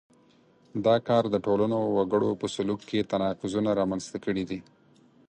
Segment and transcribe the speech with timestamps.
[0.85, 4.59] دا کار د ټولنو وګړو په سلوک کې تناقضونه رامنځته کړي دي.